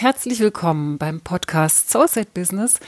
Herzlich 0.00 0.38
willkommen 0.38 0.96
beim 0.96 1.20
Podcast 1.20 1.90
Soulset 1.90 2.32
Business, 2.32 2.78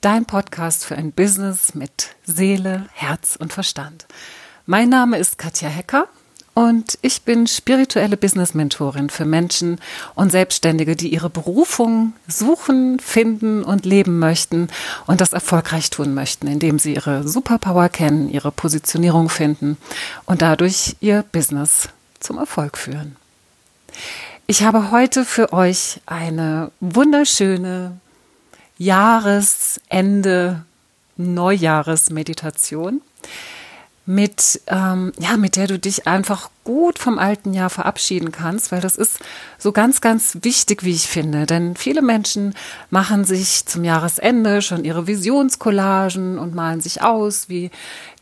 dein 0.00 0.26
Podcast 0.26 0.84
für 0.84 0.94
ein 0.94 1.10
Business 1.10 1.74
mit 1.74 2.14
Seele, 2.24 2.86
Herz 2.92 3.34
und 3.34 3.52
Verstand. 3.52 4.06
Mein 4.64 4.88
Name 4.88 5.18
ist 5.18 5.38
Katja 5.38 5.68
Hecker 5.68 6.06
und 6.54 7.00
ich 7.02 7.22
bin 7.22 7.48
spirituelle 7.48 8.16
Business-Mentorin 8.16 9.10
für 9.10 9.24
Menschen 9.24 9.80
und 10.14 10.30
Selbstständige, 10.30 10.94
die 10.94 11.12
ihre 11.12 11.30
Berufung 11.30 12.12
suchen, 12.28 13.00
finden 13.00 13.64
und 13.64 13.84
leben 13.84 14.20
möchten 14.20 14.68
und 15.08 15.20
das 15.20 15.32
erfolgreich 15.32 15.90
tun 15.90 16.14
möchten, 16.14 16.46
indem 16.46 16.78
sie 16.78 16.94
ihre 16.94 17.26
Superpower 17.26 17.88
kennen, 17.88 18.30
ihre 18.30 18.52
Positionierung 18.52 19.30
finden 19.30 19.78
und 20.26 20.42
dadurch 20.42 20.94
ihr 21.00 21.24
Business 21.32 21.88
zum 22.20 22.38
Erfolg 22.38 22.78
führen. 22.78 23.16
Ich 24.52 24.64
habe 24.64 24.90
heute 24.90 25.24
für 25.24 25.54
euch 25.54 26.02
eine 26.04 26.72
wunderschöne 26.78 27.98
Jahresende 28.76 30.66
Neujahresmeditation 31.16 33.00
mit, 34.04 34.60
ähm, 34.66 35.12
ja, 35.18 35.36
mit 35.36 35.56
der 35.56 35.68
du 35.68 35.78
dich 35.78 36.08
einfach 36.08 36.50
gut 36.64 36.98
vom 36.98 37.18
alten 37.18 37.54
Jahr 37.54 37.70
verabschieden 37.70 38.32
kannst, 38.32 38.72
weil 38.72 38.80
das 38.80 38.96
ist 38.96 39.20
so 39.58 39.70
ganz, 39.70 40.00
ganz 40.00 40.38
wichtig, 40.42 40.82
wie 40.84 40.90
ich 40.92 41.06
finde. 41.06 41.46
Denn 41.46 41.76
viele 41.76 42.02
Menschen 42.02 42.54
machen 42.90 43.24
sich 43.24 43.66
zum 43.66 43.84
Jahresende 43.84 44.60
schon 44.60 44.84
ihre 44.84 45.06
Visionscollagen 45.06 46.38
und 46.38 46.54
malen 46.54 46.80
sich 46.80 47.02
aus, 47.02 47.48
wie 47.48 47.70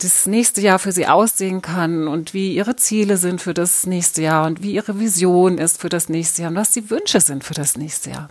das 0.01 0.27
nächste 0.27 0.61
Jahr 0.61 0.79
für 0.79 0.93
sie 0.93 1.07
aussehen 1.07 1.63
kann 1.63 2.09
und 2.09 2.35
wie 2.35 2.55
ihre 2.55 2.77
Ziele 2.77 3.17
sind 3.17 3.41
für 3.41 3.55
das 3.55 3.87
nächste 3.87 4.23
Jahr 4.23 4.47
und 4.47 4.63
wie 4.63 4.73
ihre 4.73 5.01
Vision 5.01 5.57
ist 5.57 5.81
für 5.81 5.89
das 5.89 6.09
nächste 6.11 6.43
Jahr 6.43 6.51
und 6.51 6.57
was 6.57 6.73
die 6.73 6.91
Wünsche 6.91 7.21
sind 7.21 7.43
für 7.43 7.55
das 7.55 7.77
nächste 7.77 8.11
Jahr. 8.11 8.29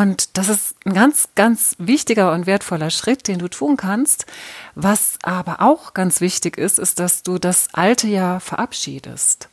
Und 0.00 0.38
das 0.38 0.48
ist 0.48 0.76
ein 0.86 0.94
ganz, 0.94 1.28
ganz 1.34 1.76
wichtiger 1.76 2.32
und 2.32 2.46
wertvoller 2.46 2.88
Schritt, 2.88 3.28
den 3.28 3.38
du 3.38 3.48
tun 3.48 3.76
kannst. 3.76 4.24
Was 4.74 5.18
aber 5.22 5.60
auch 5.60 5.92
ganz 5.92 6.22
wichtig 6.22 6.56
ist, 6.56 6.78
ist, 6.78 6.98
dass 6.98 7.22
du 7.22 7.38
das 7.38 7.68
alte 7.74 8.08
Jahr 8.08 8.40
verabschiedest. 8.40 9.50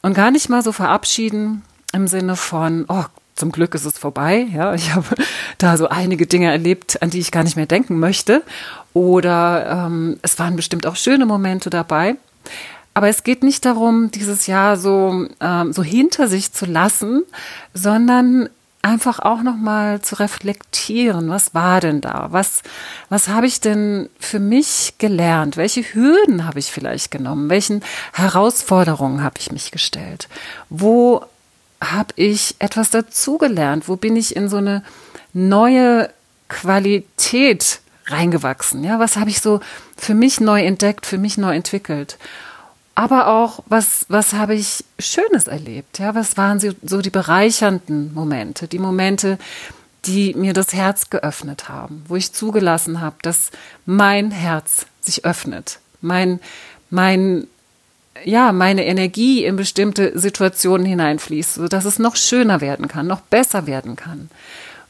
Und 0.00 0.14
gar 0.14 0.30
nicht 0.30 0.48
mal 0.48 0.62
so 0.62 0.72
verabschieden 0.72 1.60
im 1.92 2.08
Sinne 2.08 2.36
von, 2.36 2.86
oh, 2.88 3.04
zum 3.34 3.52
Glück 3.52 3.74
ist 3.74 3.84
es 3.84 3.98
vorbei. 3.98 4.48
Ja, 4.50 4.72
ich 4.72 4.94
habe 4.94 5.14
da 5.58 5.76
so 5.76 5.90
einige 5.90 6.26
Dinge 6.26 6.50
erlebt, 6.50 7.02
an 7.02 7.10
die 7.10 7.20
ich 7.20 7.30
gar 7.30 7.44
nicht 7.44 7.56
mehr 7.56 7.66
denken 7.66 7.98
möchte. 7.98 8.42
Oder 8.94 9.88
ähm, 9.88 10.18
es 10.22 10.38
waren 10.38 10.56
bestimmt 10.56 10.86
auch 10.86 10.96
schöne 10.96 11.26
Momente 11.26 11.68
dabei. 11.68 12.16
Aber 12.94 13.10
es 13.10 13.24
geht 13.24 13.42
nicht 13.42 13.66
darum, 13.66 14.10
dieses 14.10 14.46
Jahr 14.46 14.78
so, 14.78 15.26
ähm, 15.38 15.74
so 15.74 15.82
hinter 15.82 16.28
sich 16.28 16.50
zu 16.54 16.64
lassen, 16.64 17.24
sondern 17.74 18.48
einfach 18.82 19.20
auch 19.20 19.42
noch 19.42 19.56
mal 19.56 20.02
zu 20.02 20.16
reflektieren, 20.16 21.30
was 21.30 21.54
war 21.54 21.80
denn 21.80 22.00
da? 22.00 22.28
Was 22.30 22.62
was 23.08 23.28
habe 23.28 23.46
ich 23.46 23.60
denn 23.60 24.10
für 24.18 24.40
mich 24.40 24.94
gelernt? 24.98 25.56
Welche 25.56 25.82
Hürden 25.82 26.44
habe 26.44 26.58
ich 26.58 26.66
vielleicht 26.66 27.12
genommen? 27.12 27.48
Welchen 27.48 27.82
Herausforderungen 28.12 29.22
habe 29.22 29.36
ich 29.38 29.52
mich 29.52 29.70
gestellt? 29.70 30.28
Wo 30.68 31.24
habe 31.80 32.12
ich 32.16 32.56
etwas 32.58 32.90
dazugelernt? 32.90 33.88
Wo 33.88 33.96
bin 33.96 34.16
ich 34.16 34.34
in 34.34 34.48
so 34.48 34.56
eine 34.56 34.82
neue 35.32 36.10
Qualität 36.48 37.80
reingewachsen? 38.06 38.82
Ja, 38.82 38.98
was 38.98 39.16
habe 39.16 39.30
ich 39.30 39.40
so 39.40 39.60
für 39.96 40.14
mich 40.14 40.40
neu 40.40 40.62
entdeckt, 40.62 41.06
für 41.06 41.18
mich 41.18 41.38
neu 41.38 41.54
entwickelt? 41.54 42.18
Aber 42.94 43.28
auch, 43.28 43.62
was, 43.66 44.06
was 44.08 44.34
habe 44.34 44.54
ich 44.54 44.84
Schönes 44.98 45.46
erlebt? 45.46 45.98
Ja, 45.98 46.14
was 46.14 46.36
waren 46.36 46.60
so 46.60 47.00
die 47.00 47.10
bereichernden 47.10 48.12
Momente, 48.12 48.68
die 48.68 48.78
Momente, 48.78 49.38
die 50.04 50.34
mir 50.34 50.52
das 50.52 50.72
Herz 50.72 51.10
geöffnet 51.10 51.68
haben, 51.68 52.04
wo 52.08 52.16
ich 52.16 52.32
zugelassen 52.32 53.00
habe, 53.00 53.16
dass 53.22 53.50
mein 53.86 54.30
Herz 54.30 54.86
sich 55.00 55.24
öffnet, 55.24 55.78
mein, 56.00 56.40
mein, 56.90 57.46
ja, 58.24 58.52
meine 58.52 58.84
Energie 58.84 59.44
in 59.44 59.56
bestimmte 59.56 60.18
Situationen 60.18 60.86
hineinfließt, 60.86 61.54
sodass 61.54 61.84
es 61.84 61.98
noch 61.98 62.16
schöner 62.16 62.60
werden 62.60 62.88
kann, 62.88 63.06
noch 63.06 63.20
besser 63.20 63.66
werden 63.66 63.96
kann. 63.96 64.28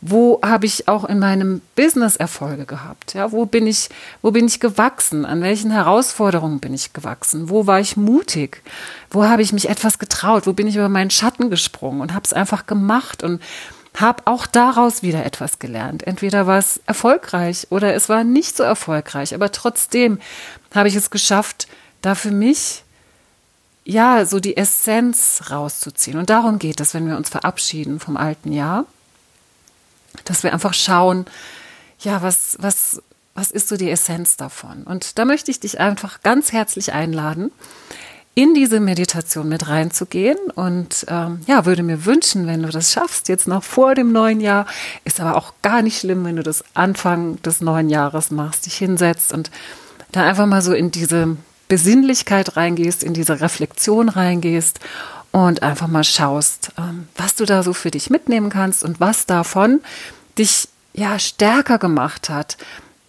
Wo 0.04 0.40
habe 0.42 0.66
ich 0.66 0.88
auch 0.88 1.04
in 1.04 1.20
meinem 1.20 1.62
Business 1.76 2.16
Erfolge 2.16 2.66
gehabt? 2.66 3.14
Ja, 3.14 3.30
wo 3.30 3.46
bin 3.46 3.68
ich, 3.68 3.88
wo 4.20 4.32
bin 4.32 4.46
ich 4.46 4.58
gewachsen? 4.58 5.24
An 5.24 5.42
welchen 5.42 5.70
Herausforderungen 5.70 6.58
bin 6.58 6.74
ich 6.74 6.92
gewachsen? 6.92 7.48
Wo 7.48 7.68
war 7.68 7.78
ich 7.78 7.96
mutig? 7.96 8.62
Wo 9.10 9.24
habe 9.24 9.42
ich 9.42 9.52
mich 9.52 9.68
etwas 9.68 10.00
getraut? 10.00 10.48
Wo 10.48 10.54
bin 10.54 10.66
ich 10.66 10.74
über 10.74 10.88
meinen 10.88 11.10
Schatten 11.10 11.50
gesprungen 11.50 12.00
und 12.00 12.14
habe 12.14 12.24
es 12.24 12.32
einfach 12.32 12.66
gemacht 12.66 13.22
und 13.22 13.40
habe 13.96 14.22
auch 14.26 14.46
daraus 14.46 15.02
wieder 15.02 15.24
etwas 15.24 15.58
gelernt. 15.58 16.06
Entweder 16.06 16.46
war 16.46 16.58
es 16.58 16.80
erfolgreich 16.86 17.66
oder 17.70 17.94
es 17.94 18.08
war 18.08 18.24
nicht 18.24 18.56
so 18.56 18.62
erfolgreich, 18.62 19.34
aber 19.34 19.52
trotzdem 19.52 20.18
habe 20.74 20.88
ich 20.88 20.96
es 20.96 21.10
geschafft, 21.10 21.68
da 22.00 22.14
für 22.14 22.30
mich 22.30 22.82
ja 23.84 24.24
so 24.24 24.40
die 24.40 24.56
Essenz 24.56 25.42
rauszuziehen. 25.50 26.18
Und 26.18 26.30
darum 26.30 26.58
geht 26.58 26.80
es, 26.80 26.94
wenn 26.94 27.06
wir 27.06 27.16
uns 27.16 27.28
verabschieden 27.28 28.00
vom 28.00 28.16
alten 28.16 28.52
Jahr 28.52 28.86
dass 30.24 30.42
wir 30.42 30.52
einfach 30.52 30.74
schauen, 30.74 31.26
ja, 32.00 32.22
was, 32.22 32.56
was, 32.60 33.02
was 33.34 33.50
ist 33.50 33.68
so 33.68 33.76
die 33.76 33.90
Essenz 33.90 34.36
davon? 34.36 34.84
Und 34.84 35.18
da 35.18 35.24
möchte 35.24 35.50
ich 35.50 35.60
dich 35.60 35.80
einfach 35.80 36.22
ganz 36.22 36.52
herzlich 36.52 36.92
einladen, 36.92 37.50
in 38.34 38.54
diese 38.54 38.80
Meditation 38.80 39.48
mit 39.48 39.68
reinzugehen 39.68 40.38
und 40.54 41.04
ähm, 41.08 41.40
ja, 41.46 41.66
würde 41.66 41.82
mir 41.82 42.06
wünschen, 42.06 42.46
wenn 42.46 42.62
du 42.62 42.70
das 42.70 42.90
schaffst, 42.90 43.28
jetzt 43.28 43.46
noch 43.46 43.62
vor 43.62 43.94
dem 43.94 44.10
neuen 44.10 44.40
Jahr, 44.40 44.66
ist 45.04 45.20
aber 45.20 45.36
auch 45.36 45.52
gar 45.60 45.82
nicht 45.82 46.00
schlimm, 46.00 46.24
wenn 46.24 46.36
du 46.36 46.42
das 46.42 46.64
Anfang 46.72 47.40
des 47.42 47.60
neuen 47.60 47.90
Jahres 47.90 48.30
machst, 48.30 48.64
dich 48.64 48.76
hinsetzt 48.76 49.34
und 49.34 49.50
da 50.12 50.22
einfach 50.22 50.46
mal 50.46 50.62
so 50.62 50.72
in 50.72 50.90
diese 50.90 51.36
Besinnlichkeit 51.68 52.56
reingehst, 52.56 53.02
in 53.02 53.12
diese 53.12 53.40
Reflexion 53.40 54.08
reingehst 54.08 54.80
und 55.32 55.62
einfach 55.62 55.88
mal 55.88 56.04
schaust, 56.04 56.70
ähm, 56.78 57.08
was 57.16 57.34
du 57.34 57.44
da 57.44 57.62
so 57.62 57.72
für 57.72 57.90
dich 57.90 58.10
mitnehmen 58.10 58.50
kannst 58.50 58.84
und 58.84 59.00
was 59.00 59.26
davon 59.26 59.80
dich 60.38 60.68
ja 60.92 61.18
stärker 61.18 61.78
gemacht 61.78 62.28
hat, 62.28 62.58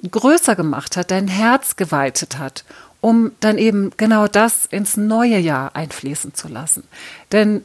größer 0.09 0.55
gemacht 0.55 0.97
hat, 0.97 1.11
dein 1.11 1.27
Herz 1.27 1.75
geweitet 1.75 2.37
hat, 2.37 2.63
um 3.01 3.31
dann 3.41 3.57
eben 3.57 3.91
genau 3.97 4.27
das 4.27 4.65
ins 4.65 4.97
neue 4.97 5.37
Jahr 5.37 5.75
einfließen 5.75 6.33
zu 6.33 6.47
lassen. 6.47 6.83
Denn 7.33 7.63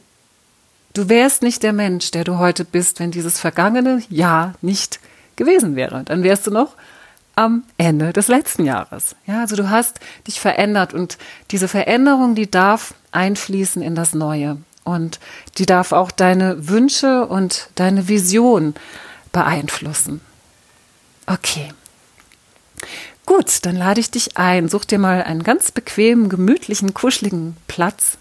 du 0.93 1.07
wärst 1.07 1.41
nicht 1.41 1.63
der 1.63 1.73
Mensch, 1.73 2.11
der 2.11 2.25
du 2.25 2.37
heute 2.37 2.65
bist, 2.65 2.99
wenn 2.99 3.11
dieses 3.11 3.39
vergangene 3.39 4.03
Jahr 4.09 4.53
nicht 4.61 4.99
gewesen 5.37 5.77
wäre. 5.77 6.03
Dann 6.03 6.23
wärst 6.23 6.47
du 6.47 6.51
noch 6.51 6.75
am 7.39 7.63
Ende 7.77 8.11
des 8.11 8.27
letzten 8.27 8.65
Jahres. 8.65 9.15
Ja, 9.25 9.39
also 9.39 9.55
du 9.55 9.69
hast 9.69 10.01
dich 10.27 10.41
verändert 10.41 10.93
und 10.93 11.17
diese 11.51 11.69
Veränderung, 11.69 12.35
die 12.35 12.51
darf 12.51 12.93
einfließen 13.13 13.81
in 13.81 13.95
das 13.95 14.13
Neue 14.13 14.57
und 14.83 15.21
die 15.57 15.65
darf 15.65 15.93
auch 15.93 16.11
deine 16.11 16.67
Wünsche 16.67 17.25
und 17.25 17.69
deine 17.75 18.09
Vision 18.09 18.75
beeinflussen. 19.31 20.19
Okay. 21.27 21.71
Gut, 23.25 23.65
dann 23.65 23.77
lade 23.77 24.01
ich 24.01 24.11
dich 24.11 24.35
ein. 24.35 24.67
Such 24.67 24.83
dir 24.83 24.99
mal 24.99 25.23
einen 25.23 25.43
ganz 25.43 25.71
bequemen, 25.71 26.27
gemütlichen, 26.27 26.93
kuscheligen 26.93 27.55
Platz, 27.67 28.17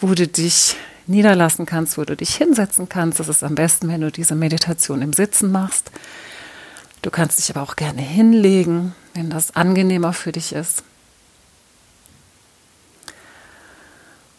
wo 0.00 0.14
du 0.14 0.28
dich 0.28 0.76
niederlassen 1.08 1.66
kannst, 1.66 1.98
wo 1.98 2.04
du 2.04 2.14
dich 2.14 2.36
hinsetzen 2.36 2.88
kannst. 2.88 3.18
Das 3.18 3.28
ist 3.28 3.42
am 3.42 3.56
besten, 3.56 3.88
wenn 3.88 4.02
du 4.02 4.12
diese 4.12 4.36
Meditation 4.36 5.02
im 5.02 5.12
Sitzen 5.12 5.50
machst. 5.50 5.90
Du 7.02 7.10
kannst 7.10 7.38
dich 7.38 7.50
aber 7.50 7.62
auch 7.62 7.76
gerne 7.76 8.02
hinlegen, 8.02 8.94
wenn 9.14 9.30
das 9.30 9.54
angenehmer 9.54 10.12
für 10.12 10.32
dich 10.32 10.52
ist. 10.52 10.82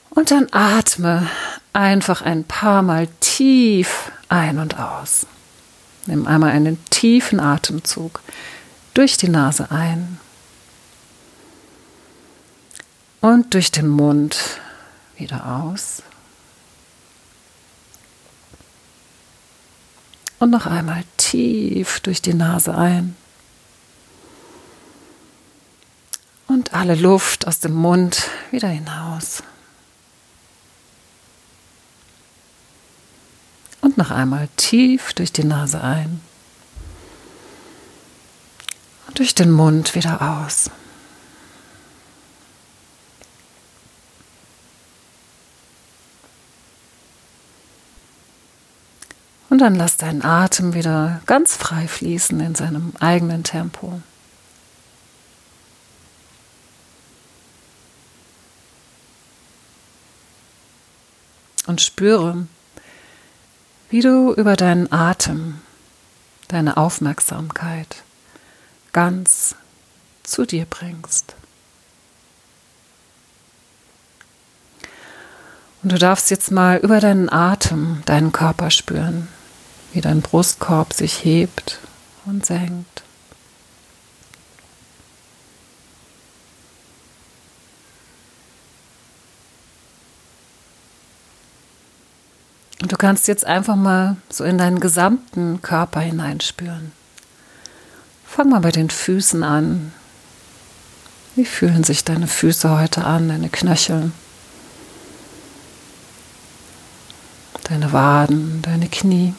Und 0.10 0.32
dann 0.32 0.48
atme 0.52 1.30
einfach 1.72 2.22
ein 2.22 2.44
paar 2.44 2.82
Mal 2.82 3.08
tief 3.22 4.12
ein 4.28 4.60
und 4.60 4.78
aus. 4.78 5.26
Nimm 6.06 6.28
einmal 6.28 6.52
einen 6.52 6.84
tiefen 6.90 7.40
Atemzug 7.40 8.22
durch 8.94 9.16
die 9.18 9.30
Nase 9.30 9.72
ein 9.72 10.20
und 13.22 13.54
durch 13.54 13.72
den 13.72 13.88
Mund 13.88 14.60
wieder 15.18 15.64
aus. 15.64 16.04
Und 20.40 20.52
noch 20.52 20.66
einmal 20.66 21.04
tief 21.18 22.00
durch 22.00 22.22
die 22.22 22.34
Nase 22.34 22.74
ein. 22.76 23.16
Und 26.48 26.74
alle 26.74 26.96
Luft 26.96 27.46
aus 27.46 27.60
dem 27.60 27.76
Mund 27.76 28.30
wieder 28.50 28.70
hinaus. 28.70 29.44
Und 33.82 33.98
noch 33.98 34.12
einmal 34.12 34.48
tief 34.56 35.14
durch 35.14 35.32
die 35.32 35.44
Nase 35.44 35.82
ein. 35.82 36.22
Und 39.08 39.20
durch 39.20 39.36
den 39.36 39.52
Mund 39.52 39.94
wieder 39.94 40.44
aus. 40.46 40.72
Und 49.50 49.60
dann 49.60 49.74
lass 49.76 49.98
deinen 49.98 50.24
Atem 50.24 50.76
wieder 50.76 51.22
ganz 51.26 51.56
frei 51.56 51.88
fließen 51.88 52.40
in 52.40 52.54
seinem 52.54 52.94
eigenen 53.00 53.44
Tempo. 53.44 54.02
Und 61.66 61.82
spüre, 61.82 62.48
wie 63.90 64.02
du 64.02 64.34
über 64.34 64.56
deinen 64.56 64.92
Atem 64.92 65.62
deine 66.48 66.78
Aufmerksamkeit 66.78 68.04
ganz 68.92 69.56
zu 70.24 70.46
dir 70.46 70.66
bringst. 70.66 71.36
Und 75.82 75.92
du 75.92 75.98
darfst 75.98 76.30
jetzt 76.30 76.52
mal 76.52 76.78
über 76.78 77.00
deinen 77.00 77.32
Atem 77.32 78.04
deinen 78.06 78.32
Körper 78.32 78.70
spüren, 78.70 79.28
wie 79.94 80.02
dein 80.02 80.22
Brustkorb 80.22 80.94
sich 80.94 81.24
hebt 81.24 81.80
und 82.26 82.46
senkt. 82.46 83.04
Und 92.82 92.92
du 92.92 92.98
kannst 92.98 93.28
jetzt 93.28 93.46
einfach 93.46 93.76
mal 93.76 94.16
so 94.30 94.44
in 94.44 94.58
deinen 94.58 94.80
gesamten 94.80 95.62
Körper 95.62 96.00
hineinspüren. 96.00 96.92
Fang 98.26 98.50
mal 98.50 98.62
bei 98.62 98.72
den 98.72 98.90
Füßen 98.90 99.44
an. 99.44 99.92
Wie 101.36 101.46
fühlen 101.46 101.84
sich 101.84 102.06
deine 102.06 102.28
Füße 102.28 102.70
heute 102.80 103.04
an, 103.04 103.28
deine 103.28 103.50
Knöchel? 103.50 104.12
Deine 107.64 107.92
Waden, 107.92 108.62
deine 108.62 108.88
Knie, 108.88 109.34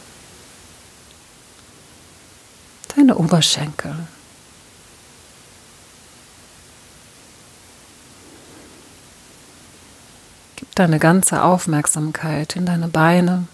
deine 2.97 3.17
Oberschenkel. 3.17 3.95
Gib 10.57 10.75
deine 10.75 10.99
ganze 10.99 11.43
Aufmerksamkeit 11.43 12.57
in 12.57 12.67
deine 12.67 12.89
Beine. 12.89 13.47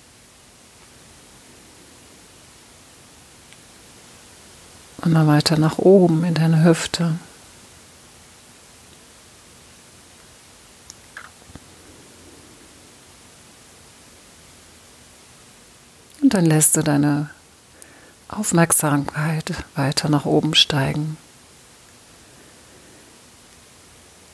Immer 5.05 5.27
weiter 5.27 5.57
nach 5.57 5.79
oben 5.79 6.25
in 6.25 6.35
deine 6.35 6.65
Hüfte. 6.65 7.17
Und 16.23 16.35
dann 16.35 16.45
lässt 16.45 16.77
du 16.77 16.83
deine 16.83 17.31
Aufmerksamkeit 18.29 19.53
weiter 19.75 20.09
nach 20.09 20.25
oben 20.25 20.55
steigen. 20.55 21.17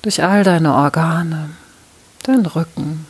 Durch 0.03 0.23
all 0.23 0.45
deine 0.45 0.75
Organe, 0.75 1.51
dein 2.23 2.45
Rücken, 2.47 3.07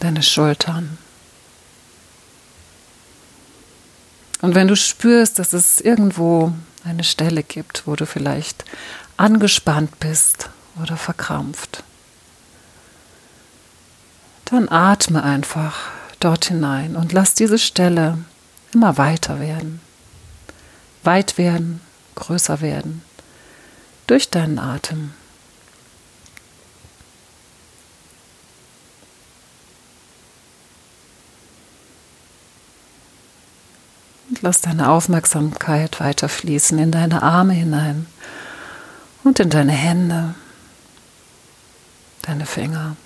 deine 0.00 0.22
Schultern. 0.22 0.96
Und 4.40 4.54
wenn 4.54 4.68
du 4.68 4.76
spürst, 4.76 5.38
dass 5.38 5.52
es 5.52 5.80
irgendwo 5.80 6.52
eine 6.84 7.04
Stelle 7.04 7.42
gibt, 7.42 7.86
wo 7.86 7.96
du 7.96 8.06
vielleicht 8.06 8.64
angespannt 9.16 9.98
bist 9.98 10.48
oder 10.80 10.96
verkrampft, 10.96 11.82
dann 14.44 14.68
atme 14.68 15.22
einfach 15.22 15.90
dort 16.20 16.46
hinein 16.46 16.96
und 16.96 17.12
lass 17.12 17.34
diese 17.34 17.58
Stelle 17.58 18.18
immer 18.72 18.98
weiter 18.98 19.40
werden, 19.40 19.80
weit 21.04 21.38
werden, 21.38 21.80
größer 22.14 22.60
werden, 22.60 23.02
durch 24.06 24.30
deinen 24.30 24.58
Atem. 24.58 25.12
Und 34.28 34.42
lass 34.42 34.60
deine 34.60 34.90
Aufmerksamkeit 34.90 36.00
weiter 36.00 36.28
fließen 36.28 36.78
in 36.78 36.90
deine 36.90 37.22
Arme 37.22 37.54
hinein 37.54 38.06
und 39.24 39.40
in 39.40 39.48
deine 39.48 39.72
Hände, 39.72 40.34
deine 42.22 42.44
Finger. 42.44 42.96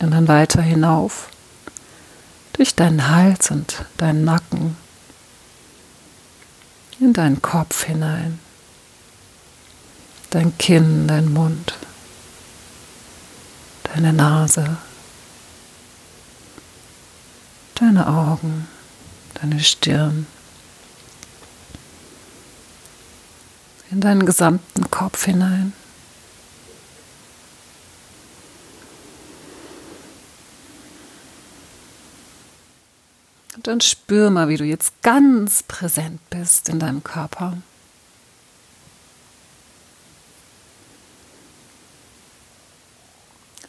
Und 0.00 0.10
dann 0.12 0.28
weiter 0.28 0.62
hinauf. 0.62 1.28
Durch 2.52 2.74
deinen 2.74 3.08
Hals 3.08 3.50
und 3.50 3.84
deinen 3.96 4.24
Nacken. 4.24 4.76
In 7.00 7.12
deinen 7.12 7.40
Kopf 7.40 7.84
hinein, 7.84 8.40
dein 10.30 10.58
Kinn, 10.58 11.06
dein 11.06 11.32
Mund. 11.32 11.74
Deine 13.84 14.12
Nase, 14.12 14.76
deine 17.76 18.06
Augen, 18.06 18.68
deine 19.34 19.60
Stirn, 19.60 20.26
in 23.90 24.00
deinen 24.00 24.26
gesamten 24.26 24.90
Kopf 24.90 25.24
hinein. 25.24 25.72
Dann 33.68 33.80
spür 33.80 34.30
mal, 34.30 34.48
wie 34.48 34.56
du 34.56 34.64
jetzt 34.64 35.02
ganz 35.02 35.62
präsent 35.62 36.20
bist 36.30 36.68
in 36.68 36.78
deinem 36.78 37.04
Körper. 37.04 37.58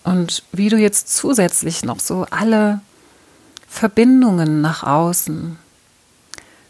Und 0.04 0.44
wie 0.52 0.70
du 0.70 0.78
jetzt 0.78 1.16
zusätzlich 1.16 1.84
noch 1.84 2.00
so 2.00 2.26
alle 2.32 2.82
Verbindungen 3.68 4.62
nach 4.62 4.84
außen 4.84 5.60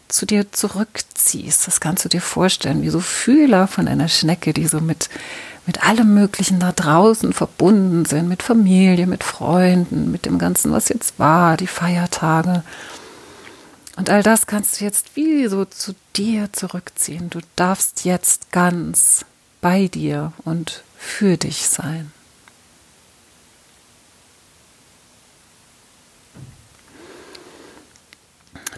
zu 0.08 0.26
dir 0.26 0.50
zurückziehst, 0.50 1.66
das 1.66 1.80
kannst 1.80 2.04
du 2.04 2.08
dir 2.08 2.20
vorstellen, 2.20 2.82
wie 2.82 2.90
so 2.90 3.00
Fühler 3.00 3.68
von 3.68 3.86
einer 3.86 4.08
Schnecke, 4.08 4.52
die 4.52 4.66
so 4.66 4.80
mit, 4.80 5.08
mit 5.66 5.86
allem 5.86 6.12
Möglichen 6.12 6.58
da 6.58 6.72
draußen 6.72 7.32
verbunden 7.32 8.04
sind, 8.04 8.28
mit 8.28 8.42
Familie, 8.42 9.06
mit 9.06 9.22
Freunden, 9.22 10.10
mit 10.10 10.26
dem 10.26 10.38
Ganzen, 10.38 10.72
was 10.72 10.88
jetzt 10.88 11.18
war, 11.18 11.56
die 11.56 11.68
Feiertage. 11.68 12.64
Und 13.96 14.08
all 14.08 14.22
das 14.22 14.46
kannst 14.46 14.80
du 14.80 14.84
jetzt 14.84 15.16
wie 15.16 15.46
so 15.48 15.64
zu 15.64 15.94
dir 16.16 16.52
zurückziehen. 16.52 17.28
Du 17.30 17.40
darfst 17.56 18.04
jetzt 18.04 18.52
ganz 18.52 19.24
bei 19.60 19.88
dir 19.88 20.32
und 20.44 20.84
für 20.96 21.36
dich 21.36 21.68
sein. 21.68 22.12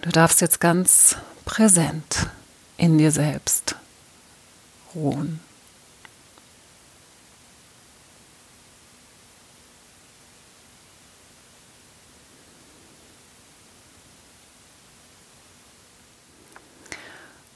Du 0.03 0.11
darfst 0.11 0.41
jetzt 0.41 0.61
ganz 0.61 1.17
präsent 1.45 2.27
in 2.77 2.99
dir 2.99 3.13
selbst 3.13 3.77
ruhen. 4.95 5.41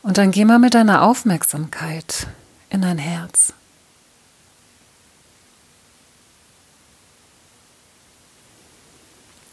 Und 0.07 0.19
dann 0.19 0.31
geh 0.31 0.45
mal 0.45 0.61
mit 0.61 0.75
deiner 0.75 1.03
Aufmerksamkeit 1.03 2.29
in 2.71 2.81
dein 2.83 2.97
Herz. 2.97 3.53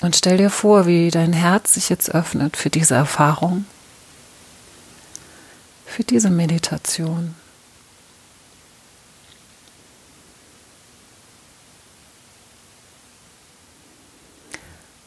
Und 0.03 0.15
stell 0.15 0.37
dir 0.37 0.51
vor, 0.51 0.85
wie 0.85 1.09
dein 1.09 1.33
Herz 1.33 1.73
sich 1.73 1.89
jetzt 1.89 2.13
öffnet 2.13 2.55
für 2.55 2.69
diese 2.69 2.93
Erfahrung, 2.93 3.65
für 5.87 6.03
diese 6.03 6.29
Meditation. 6.29 7.33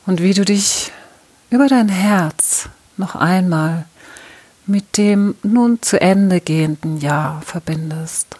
Und 0.06 0.20
wie 0.20 0.34
du 0.34 0.44
dich 0.44 0.90
über 1.50 1.68
dein 1.68 1.88
Herz 1.88 2.68
noch 2.96 3.14
einmal 3.14 3.86
mit 4.66 4.96
dem 4.96 5.36
nun 5.42 5.80
zu 5.82 6.00
Ende 6.00 6.40
gehenden 6.40 6.98
Jahr 6.98 7.42
verbindest. 7.42 8.36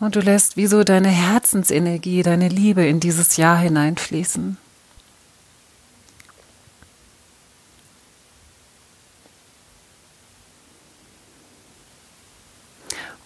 Und 0.00 0.16
du 0.16 0.20
lässt 0.20 0.56
wie 0.56 0.66
so 0.66 0.82
deine 0.82 1.10
Herzensenergie, 1.10 2.22
deine 2.22 2.48
Liebe 2.48 2.86
in 2.86 3.00
dieses 3.00 3.36
Jahr 3.36 3.58
hineinfließen. 3.58 4.56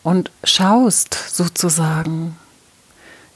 Und 0.05 0.31
schaust 0.45 1.15
sozusagen 1.15 2.37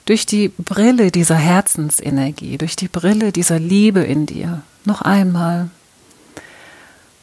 durch 0.04 0.26
die 0.26 0.48
Brille 0.48 1.10
dieser 1.10 1.34
Herzensenergie, 1.34 2.56
durch 2.58 2.76
die 2.76 2.88
Brille 2.88 3.32
dieser 3.32 3.58
Liebe 3.58 4.00
in 4.00 4.26
dir 4.26 4.62
noch 4.84 5.02
einmal 5.02 5.70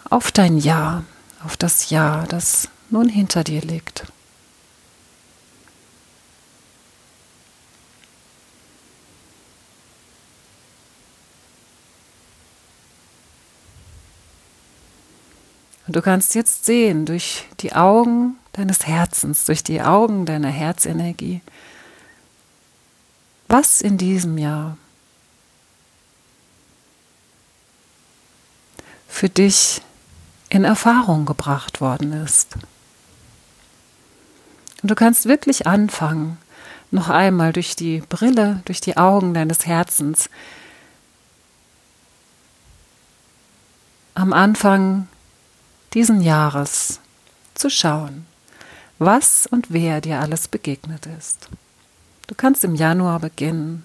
auf 0.09 0.31
dein 0.31 0.57
Ja, 0.57 1.03
auf 1.45 1.55
das 1.55 1.89
Ja, 1.89 2.25
das 2.27 2.69
nun 2.89 3.07
hinter 3.07 3.43
dir 3.43 3.61
liegt. 3.61 4.05
Und 15.87 15.95
du 15.95 16.01
kannst 16.01 16.33
jetzt 16.33 16.65
sehen 16.65 17.05
durch 17.05 17.45
die 17.59 17.73
Augen 17.73 18.37
deines 18.55 18.87
Herzens, 18.87 19.45
durch 19.45 19.63
die 19.63 19.81
Augen 19.81 20.25
deiner 20.25 20.49
Herzenergie, 20.49 21.41
was 23.47 23.81
in 23.81 23.97
diesem 23.97 24.37
Jahr 24.37 24.77
für 29.07 29.29
dich 29.29 29.81
in 30.49 30.63
Erfahrung 30.63 31.25
gebracht 31.25 31.81
worden 31.81 32.13
ist. 32.13 32.55
Und 34.81 34.89
du 34.89 34.95
kannst 34.95 35.25
wirklich 35.25 35.67
anfangen, 35.67 36.37
noch 36.91 37.09
einmal 37.09 37.51
durch 37.51 37.75
die 37.75 37.99
Brille, 37.99 38.61
durch 38.65 38.79
die 38.79 38.97
Augen 38.97 39.33
deines 39.33 39.65
Herzens 39.65 40.29
am 44.13 44.31
Anfang 44.31 45.07
diesen 45.93 46.21
Jahres 46.21 46.99
zu 47.53 47.69
schauen, 47.69 48.25
was 48.99 49.47
und 49.47 49.67
wer 49.71 50.01
dir 50.01 50.19
alles 50.19 50.47
begegnet 50.47 51.05
ist. 51.19 51.49
Du 52.27 52.35
kannst 52.35 52.63
im 52.63 52.75
Januar 52.75 53.19
beginnen 53.19 53.83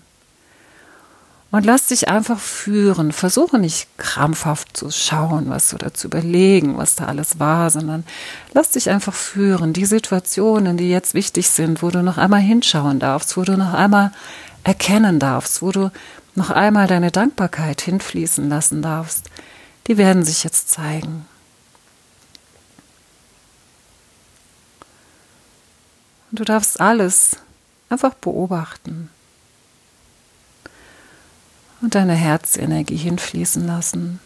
und 1.51 1.67
lass 1.67 1.89
dich 1.89 2.09
einfach 2.09 2.39
führen. 2.39 3.13
Versuche 3.13 3.59
nicht 3.59 3.89
krampfhaft 3.99 4.77
zu 4.77 4.91
schauen, 4.91 5.51
was 5.51 5.75
oder 5.75 5.93
zu 5.93 6.07
überlegen, 6.07 6.79
was 6.79 6.95
da 6.95 7.07
alles 7.07 7.39
war, 7.39 7.71
sondern 7.71 8.05
lass 8.55 8.71
dich 8.71 8.89
einfach 8.89 9.15
führen. 9.15 9.73
Die 9.73 9.85
Situationen, 9.85 10.77
die 10.77 10.91
jetzt 10.91 11.15
wichtig 11.15 11.49
sind, 11.49 11.83
wo 11.83 11.91
du 11.91 12.03
noch 12.03 12.19
einmal 12.19 12.41
hinschauen 12.41 13.01
darfst, 13.01 13.37
wo 13.37 13.43
du 13.43 13.57
noch 13.57 13.75
einmal 13.75 14.13
erkennen 14.63 15.19
darfst, 15.19 15.61
wo 15.63 15.73
du 15.73 15.91
noch 16.35 16.51
einmal 16.51 16.87
deine 16.87 17.11
Dankbarkeit 17.11 17.81
hinfließen 17.81 18.49
lassen 18.49 18.83
darfst, 18.83 19.29
die 19.89 19.99
werden 19.99 20.25
sich 20.25 20.45
jetzt 20.45 20.71
zeigen. 20.71 21.27
Und 26.31 26.41
du 26.41 26.45
darfst 26.45 26.81
alles 26.81 27.37
einfach 27.89 28.15
beobachten 28.15 29.11
und 31.81 31.95
deine 31.95 32.15
Herzenergie 32.15 32.97
hinfließen 32.97 33.67
lassen. 33.67 34.21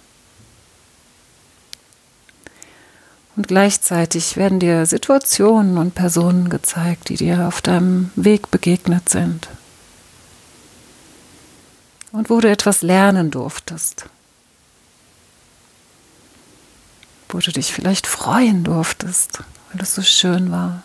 Und 3.37 3.49
gleichzeitig 3.49 4.37
werden 4.37 4.61
dir 4.61 4.87
Situationen 4.87 5.77
und 5.79 5.95
Personen 5.95 6.51
gezeigt, 6.51 7.09
die 7.09 7.17
dir 7.17 7.49
auf 7.49 7.61
deinem 7.63 8.11
Weg 8.15 8.51
begegnet 8.51 9.09
sind. 9.09 9.49
Und 12.13 12.31
wo 12.31 12.41
du 12.41 12.49
etwas 12.49 12.83
lernen 12.83 13.33
durftest. 13.33 14.07
Wo 17.29 17.39
du 17.39 17.51
dich 17.51 17.73
vielleicht 17.73 18.07
freuen 18.07 18.63
durftest, 18.63 19.41
weil 19.73 19.83
es 19.83 19.97
so 19.97 20.03
schön 20.03 20.53
war. 20.53 20.85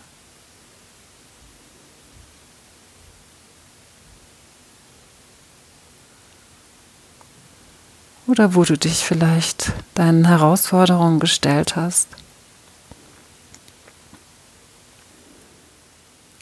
Oder 8.30 8.54
wo 8.54 8.62
du 8.64 8.78
dich 8.78 9.04
vielleicht 9.04 9.72
deinen 9.94 10.24
Herausforderungen 10.24 11.18
gestellt 11.18 11.74
hast. 11.74 12.06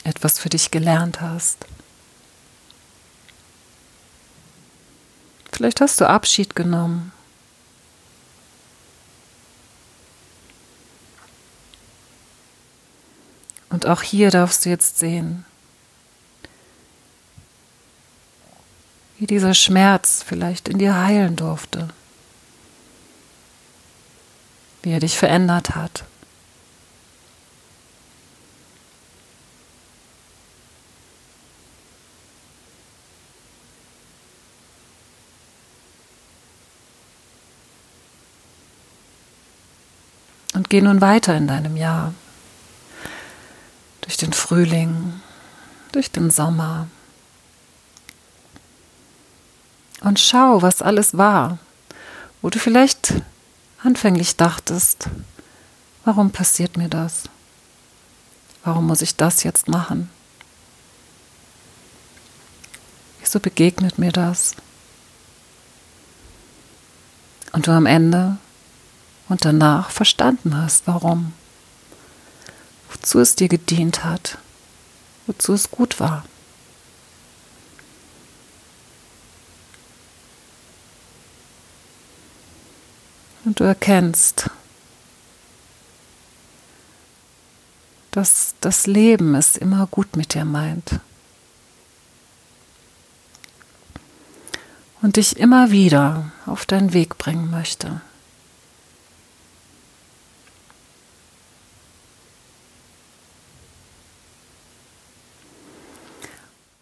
Etwas 0.05 0.39
für 0.39 0.51
dich 0.51 0.71
gelernt 0.71 1.21
hast. 1.21 1.67
Vielleicht 5.51 5.81
hast 5.81 6.01
du 6.01 6.09
Abschied 6.09 6.55
genommen. 6.55 7.13
Und 13.71 13.87
auch 13.87 14.03
hier 14.03 14.31
darfst 14.31 14.65
du 14.65 14.71
jetzt 14.71 14.99
sehen, 14.99 15.45
wie 19.19 19.27
dieser 19.27 19.55
Schmerz 19.55 20.23
vielleicht 20.25 20.69
in 20.69 20.79
dir 20.79 20.97
heilen 20.97 21.35
durfte, 21.35 21.89
wie 24.83 24.93
er 24.93 25.01
dich 25.01 25.19
verändert 25.19 25.75
hat. 25.75 26.05
Und 40.55 40.71
geh 40.71 40.81
nun 40.81 41.01
weiter 41.01 41.37
in 41.37 41.47
deinem 41.47 41.77
Jahr. 41.77 42.15
Durch 44.01 44.17
den 44.17 44.33
Frühling, 44.33 45.21
durch 45.93 46.11
den 46.11 46.31
Sommer, 46.31 46.89
und 50.01 50.21
schau, 50.21 50.63
was 50.63 50.83
alles 50.83 51.17
war, 51.17 51.59
wo 52.43 52.51
du 52.51 52.59
vielleicht 52.59 53.15
anfänglich 53.83 54.37
dachtest, 54.37 55.09
warum 56.05 56.31
passiert 56.31 56.77
mir 56.77 56.89
das? 56.89 57.25
Warum 58.65 58.87
muss 58.87 59.03
ich 59.03 59.17
das 59.17 59.43
jetzt 59.45 59.69
machen? 59.69 60.11
Wieso 63.21 63.41
begegnet 63.41 63.99
mir 63.99 64.13
das? 64.13 64.55
Und 67.53 67.67
du 67.67 67.73
am 67.73 67.87
Ende 67.87 68.37
und 69.29 69.45
danach 69.45 69.91
verstanden 69.91 70.57
hast, 70.57 70.87
warum, 70.87 71.33
wozu 72.91 73.21
es 73.21 73.35
dir 73.35 73.49
gedient 73.49 74.05
hat, 74.05 74.39
wozu 75.27 75.53
es 75.55 75.71
gut 75.71 76.01
war. 76.01 76.25
Du 83.59 83.65
erkennst, 83.65 84.51
dass 88.13 88.55
das 88.61 88.87
Leben 88.87 89.35
es 89.35 89.57
immer 89.57 89.87
gut 89.89 90.17
mit 90.17 90.35
dir 90.35 90.45
meint. 90.45 91.01
Und 95.01 95.17
dich 95.17 95.39
immer 95.39 95.71
wieder 95.71 96.33
auf 96.47 96.67
deinen 96.67 96.93
Weg 96.93 97.19
bringen 97.19 97.51
möchte. 97.51 98.01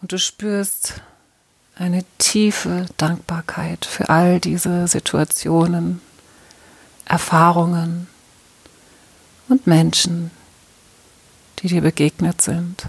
Und 0.00 0.12
du 0.12 0.18
spürst 0.18 1.00
eine 1.75 2.04
tiefe 2.18 2.87
Dankbarkeit 2.97 3.85
für 3.85 4.09
all 4.09 4.40
diese 4.40 4.88
Situationen, 4.88 6.00
Erfahrungen 7.07 8.09
und 9.49 9.67
Menschen, 9.67 10.33
die 11.61 11.69
dir 11.69 11.81
begegnet 11.81 12.43
sind. 12.43 12.87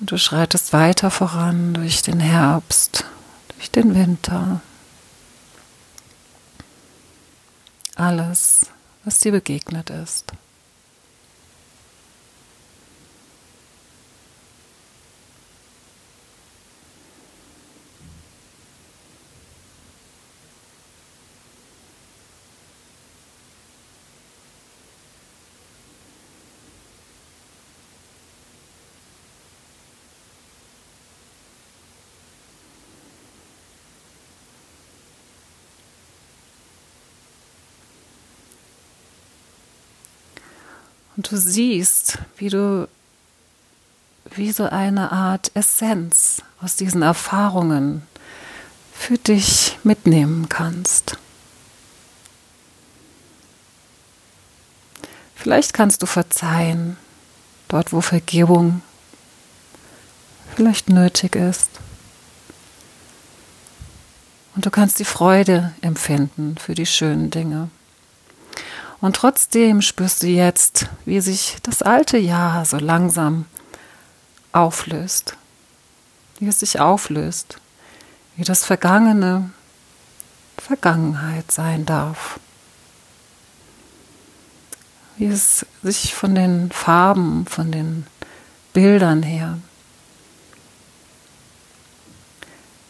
Und 0.00 0.10
du 0.10 0.18
schreitest 0.18 0.72
weiter 0.72 1.10
voran 1.10 1.74
durch 1.74 2.02
den 2.02 2.20
Herbst, 2.20 3.04
durch 3.56 3.70
den 3.70 3.94
Winter. 3.94 4.60
Alles, 7.94 8.66
was 9.04 9.18
dir 9.18 9.32
begegnet 9.32 9.90
ist. 9.90 10.32
Und 41.16 41.30
du 41.30 41.36
siehst, 41.36 42.18
wie 42.36 42.48
du 42.48 42.88
wie 44.30 44.52
so 44.52 44.64
eine 44.64 45.12
Art 45.12 45.50
Essenz 45.54 46.42
aus 46.60 46.76
diesen 46.76 47.02
Erfahrungen 47.02 48.02
für 48.92 49.18
dich 49.18 49.78
mitnehmen 49.84 50.48
kannst. 50.48 51.18
Vielleicht 55.34 55.74
kannst 55.74 56.02
du 56.02 56.06
verzeihen, 56.06 56.96
dort 57.68 57.92
wo 57.92 58.00
Vergebung 58.00 58.82
vielleicht 60.54 60.88
nötig 60.88 61.36
ist. 61.36 61.68
Und 64.54 64.64
du 64.64 64.70
kannst 64.70 64.98
die 65.00 65.04
Freude 65.04 65.74
empfinden 65.80 66.56
für 66.56 66.74
die 66.74 66.86
schönen 66.86 67.30
Dinge. 67.30 67.68
Und 69.04 69.16
trotzdem 69.16 69.82
spürst 69.82 70.22
du 70.22 70.28
jetzt, 70.28 70.86
wie 71.04 71.20
sich 71.20 71.58
das 71.62 71.82
alte 71.82 72.16
Jahr 72.16 72.64
so 72.64 72.78
langsam 72.78 73.44
auflöst. 74.52 75.36
Wie 76.38 76.48
es 76.48 76.60
sich 76.60 76.80
auflöst. 76.80 77.58
Wie 78.36 78.44
das 78.44 78.64
Vergangene 78.64 79.50
Vergangenheit 80.56 81.52
sein 81.52 81.84
darf. 81.84 82.40
Wie 85.18 85.26
es 85.26 85.66
sich 85.82 86.14
von 86.14 86.34
den 86.34 86.72
Farben, 86.72 87.44
von 87.44 87.70
den 87.70 88.06
Bildern 88.72 89.22
her, 89.22 89.58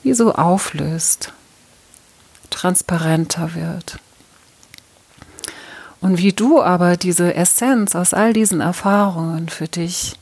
wie 0.04 0.14
so 0.14 0.32
auflöst, 0.32 1.32
transparenter 2.50 3.54
wird. 3.54 3.98
Und 6.04 6.18
wie 6.18 6.34
du 6.34 6.60
aber 6.60 6.98
diese 6.98 7.34
Essenz 7.34 7.96
aus 7.96 8.12
all 8.12 8.34
diesen 8.34 8.60
Erfahrungen 8.60 9.48
für 9.48 9.68
dich 9.68 10.18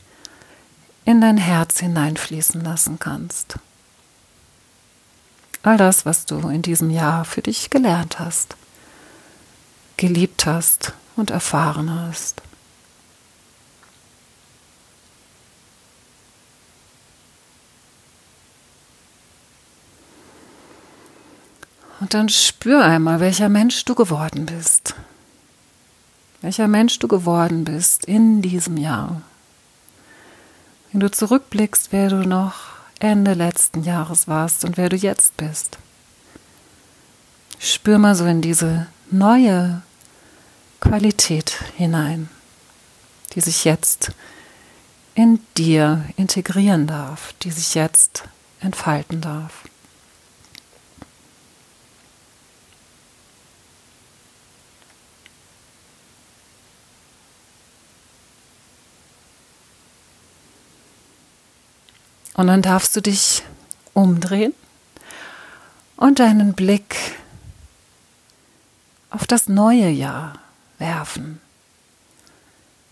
in 1.03 1.19
dein 1.19 1.35
Herz 1.35 1.81
hineinfließen 1.81 2.63
lassen 2.63 2.99
kannst. 2.99 3.55
All 5.61 5.75
das, 5.75 6.05
was 6.05 6.25
du 6.25 6.47
in 6.47 6.61
diesem 6.61 6.89
Jahr 6.89 7.25
für 7.25 7.41
dich 7.41 7.69
gelernt 7.69 8.17
hast, 8.17 8.55
geliebt 9.97 10.45
hast 10.45 10.93
und 11.17 11.31
erfahren 11.31 11.91
hast. 11.93 12.41
Und 21.99 22.13
dann 22.13 22.29
spür 22.29 22.85
einmal, 22.85 23.19
welcher 23.19 23.49
Mensch 23.49 23.83
du 23.83 23.95
geworden 23.95 24.45
bist. 24.45 24.95
Welcher 26.43 26.67
Mensch 26.67 26.99
du 26.99 27.07
geworden 27.07 27.63
bist 27.63 28.03
in 28.03 28.41
diesem 28.41 28.75
Jahr. 28.75 29.21
Wenn 30.91 30.99
du 30.99 31.09
zurückblickst, 31.09 31.93
wer 31.93 32.09
du 32.09 32.27
noch 32.27 32.55
Ende 32.99 33.33
letzten 33.33 33.83
Jahres 33.83 34.27
warst 34.27 34.65
und 34.65 34.75
wer 34.75 34.89
du 34.89 34.97
jetzt 34.97 35.37
bist. 35.37 35.77
Spür 37.59 37.97
mal 37.97 38.13
so 38.13 38.25
in 38.25 38.41
diese 38.41 38.87
neue 39.09 39.83
Qualität 40.81 41.63
hinein, 41.77 42.27
die 43.35 43.39
sich 43.39 43.63
jetzt 43.63 44.11
in 45.15 45.39
dir 45.55 46.03
integrieren 46.17 46.87
darf, 46.87 47.33
die 47.43 47.51
sich 47.51 47.73
jetzt 47.73 48.25
entfalten 48.59 49.21
darf. 49.21 49.63
Und 62.35 62.47
dann 62.47 62.61
darfst 62.61 62.95
du 62.95 63.01
dich 63.01 63.43
umdrehen 63.93 64.53
und 65.97 66.19
deinen 66.19 66.53
Blick 66.53 66.95
auf 69.09 69.27
das 69.27 69.47
neue 69.47 69.89
Jahr 69.89 70.39
werfen, 70.79 71.39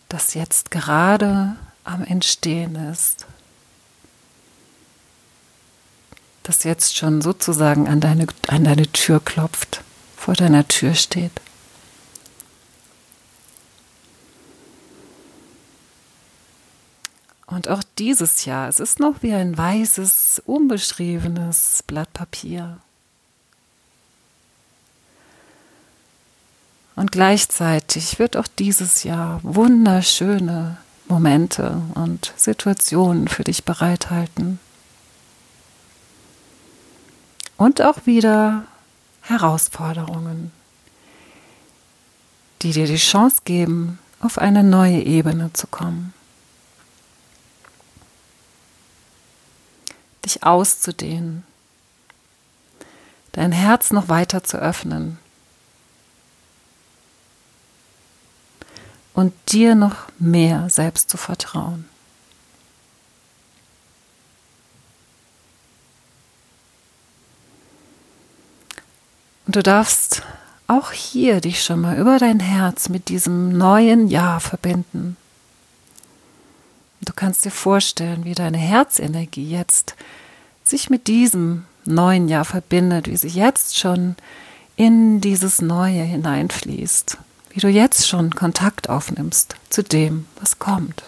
das 0.09 0.35
jetzt 0.35 0.69
gerade 0.69 1.55
am 1.83 2.03
Entstehen 2.03 2.75
ist, 2.75 3.25
das 6.43 6.63
jetzt 6.63 6.95
schon 6.95 7.21
sozusagen 7.21 7.87
an 7.87 7.99
deine, 7.99 8.27
an 8.47 8.63
deine 8.63 8.91
Tür 8.91 9.19
klopft, 9.19 9.81
vor 10.15 10.35
deiner 10.35 10.67
Tür 10.67 10.93
steht. 10.93 11.31
Und 17.51 17.67
auch 17.67 17.83
dieses 17.97 18.45
Jahr, 18.45 18.69
es 18.69 18.79
ist 18.79 19.01
noch 19.01 19.15
wie 19.21 19.33
ein 19.33 19.57
weißes, 19.57 20.41
unbeschriebenes 20.45 21.83
Blatt 21.85 22.11
Papier. 22.13 22.77
Und 26.95 27.11
gleichzeitig 27.11 28.19
wird 28.19 28.37
auch 28.37 28.47
dieses 28.47 29.03
Jahr 29.03 29.41
wunderschöne 29.43 30.77
Momente 31.09 31.81
und 31.93 32.33
Situationen 32.37 33.27
für 33.27 33.43
dich 33.43 33.65
bereithalten. 33.65 34.59
Und 37.57 37.81
auch 37.81 38.05
wieder 38.05 38.63
Herausforderungen, 39.23 40.53
die 42.61 42.71
dir 42.71 42.87
die 42.87 42.95
Chance 42.95 43.41
geben, 43.43 43.99
auf 44.21 44.37
eine 44.37 44.63
neue 44.63 45.01
Ebene 45.01 45.51
zu 45.51 45.67
kommen. 45.67 46.13
Dich 50.25 50.43
auszudehnen, 50.43 51.43
dein 53.31 53.51
Herz 53.51 53.91
noch 53.91 54.09
weiter 54.09 54.43
zu 54.43 54.57
öffnen 54.57 55.17
und 59.13 59.33
dir 59.51 59.75
noch 59.75 60.07
mehr 60.19 60.69
selbst 60.69 61.09
zu 61.09 61.17
vertrauen. 61.17 61.87
Und 69.45 69.55
du 69.57 69.63
darfst 69.63 70.23
auch 70.67 70.91
hier 70.93 71.41
dich 71.41 71.61
schon 71.61 71.81
mal 71.81 71.97
über 71.97 72.17
dein 72.17 72.39
Herz 72.39 72.87
mit 72.87 73.09
diesem 73.09 73.57
neuen 73.57 74.07
Jahr 74.07 74.39
verbinden. 74.39 75.17
Du 77.03 77.13
kannst 77.15 77.45
dir 77.45 77.51
vorstellen, 77.51 78.25
wie 78.25 78.35
deine 78.35 78.57
Herzenergie 78.57 79.49
jetzt 79.49 79.95
sich 80.63 80.89
mit 80.89 81.07
diesem 81.07 81.65
neuen 81.85 82.29
Jahr 82.29 82.45
verbindet, 82.45 83.07
wie 83.07 83.17
sie 83.17 83.27
jetzt 83.27 83.77
schon 83.77 84.15
in 84.75 85.19
dieses 85.19 85.61
Neue 85.61 86.03
hineinfließt, 86.03 87.17
wie 87.49 87.59
du 87.59 87.67
jetzt 87.67 88.07
schon 88.07 88.31
Kontakt 88.31 88.89
aufnimmst 88.89 89.55
zu 89.69 89.83
dem, 89.83 90.27
was 90.39 90.59
kommt. 90.59 91.03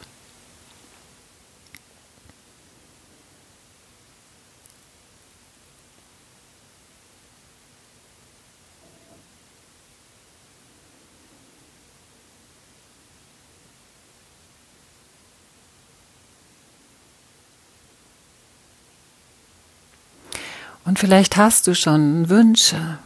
Vielleicht 21.03 21.35
hast 21.35 21.67
du 21.67 21.75
schon 21.75 22.29
Wünsche 22.29 22.97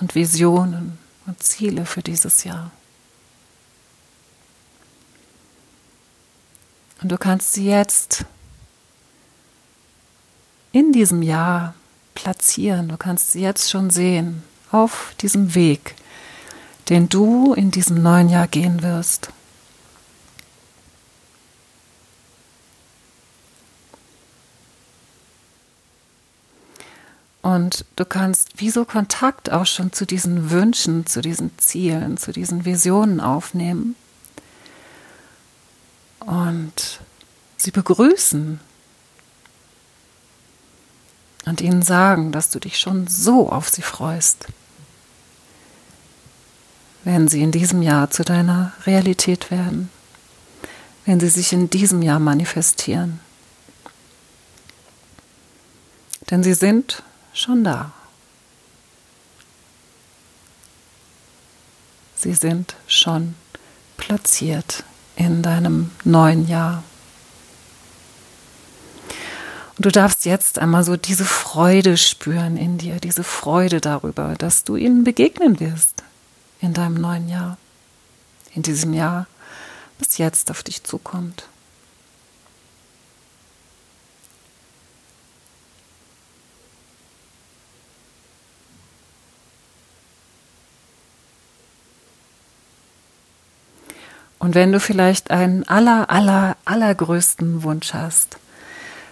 und 0.00 0.14
Visionen 0.14 0.96
und 1.26 1.42
Ziele 1.42 1.84
für 1.84 2.00
dieses 2.00 2.44
Jahr. 2.44 2.70
Und 7.02 7.12
du 7.12 7.18
kannst 7.18 7.52
sie 7.52 7.66
jetzt 7.66 8.24
in 10.72 10.92
diesem 10.92 11.20
Jahr 11.20 11.74
platzieren. 12.14 12.88
Du 12.88 12.96
kannst 12.96 13.32
sie 13.32 13.42
jetzt 13.42 13.68
schon 13.68 13.90
sehen 13.90 14.42
auf 14.72 15.14
diesem 15.20 15.54
Weg, 15.54 15.94
den 16.88 17.10
du 17.10 17.52
in 17.52 17.70
diesem 17.70 18.02
neuen 18.02 18.30
Jahr 18.30 18.48
gehen 18.48 18.82
wirst. 18.82 19.28
Und 27.40 27.84
du 27.96 28.04
kannst 28.04 28.60
wie 28.60 28.70
so 28.70 28.84
Kontakt 28.84 29.50
auch 29.50 29.66
schon 29.66 29.92
zu 29.92 30.06
diesen 30.06 30.50
Wünschen, 30.50 31.06
zu 31.06 31.20
diesen 31.20 31.56
Zielen, 31.58 32.16
zu 32.16 32.32
diesen 32.32 32.64
Visionen 32.64 33.20
aufnehmen 33.20 33.94
und 36.20 37.00
sie 37.56 37.70
begrüßen 37.70 38.60
und 41.46 41.60
ihnen 41.60 41.82
sagen, 41.82 42.32
dass 42.32 42.50
du 42.50 42.58
dich 42.58 42.78
schon 42.78 43.06
so 43.06 43.50
auf 43.50 43.68
sie 43.68 43.82
freust. 43.82 44.46
wenn 47.04 47.26
sie 47.26 47.42
in 47.42 47.52
diesem 47.52 47.80
Jahr 47.80 48.10
zu 48.10 48.22
deiner 48.22 48.72
Realität 48.84 49.50
werden, 49.50 49.88
wenn 51.06 51.20
sie 51.20 51.28
sich 51.28 51.54
in 51.54 51.70
diesem 51.70 52.02
Jahr 52.02 52.18
manifestieren. 52.18 53.20
Denn 56.30 56.42
sie 56.42 56.52
sind 56.52 57.02
schon 57.38 57.64
da. 57.64 57.92
Sie 62.16 62.34
sind 62.34 62.74
schon 62.88 63.36
platziert 63.96 64.82
in 65.14 65.42
deinem 65.42 65.92
neuen 66.04 66.48
Jahr. 66.48 66.82
Und 69.76 69.86
du 69.86 69.90
darfst 69.90 70.24
jetzt 70.24 70.58
einmal 70.58 70.82
so 70.82 70.96
diese 70.96 71.24
Freude 71.24 71.96
spüren 71.96 72.56
in 72.56 72.78
dir, 72.78 72.96
diese 72.96 73.22
Freude 73.22 73.80
darüber, 73.80 74.34
dass 74.36 74.64
du 74.64 74.74
ihnen 74.74 75.04
begegnen 75.04 75.60
wirst 75.60 76.02
in 76.60 76.74
deinem 76.74 76.94
neuen 76.94 77.28
Jahr, 77.28 77.56
in 78.52 78.62
diesem 78.62 78.92
Jahr, 78.92 79.28
das 80.00 80.18
jetzt 80.18 80.50
auf 80.50 80.64
dich 80.64 80.82
zukommt. 80.82 81.44
Und 94.48 94.54
wenn 94.54 94.72
du 94.72 94.80
vielleicht 94.80 95.30
einen 95.30 95.68
aller, 95.68 96.08
aller, 96.08 96.56
allergrößten 96.64 97.64
Wunsch 97.64 97.92
hast, 97.92 98.38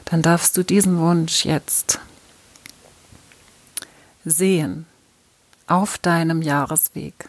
dann 0.06 0.22
darfst 0.22 0.56
du 0.56 0.62
diesen 0.62 0.98
Wunsch 0.98 1.44
jetzt 1.44 2.00
sehen 4.24 4.86
auf 5.66 5.98
deinem 5.98 6.40
Jahresweg. 6.40 7.28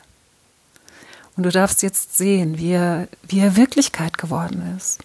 Und 1.36 1.44
du 1.44 1.50
darfst 1.50 1.84
jetzt 1.84 2.16
sehen, 2.16 2.58
wie 2.58 2.72
er, 2.72 3.10
wie 3.24 3.42
er 3.42 3.58
Wirklichkeit 3.58 4.18
geworden 4.18 4.78
ist. 4.78 5.00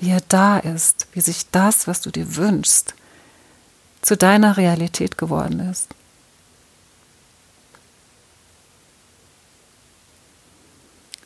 Wie 0.00 0.08
er 0.08 0.22
da 0.26 0.56
ist, 0.56 1.06
wie 1.12 1.20
sich 1.20 1.50
das, 1.50 1.86
was 1.86 2.00
du 2.00 2.10
dir 2.10 2.36
wünschst, 2.36 2.94
zu 4.00 4.16
deiner 4.16 4.56
Realität 4.56 5.18
geworden 5.18 5.60
ist. 5.60 5.94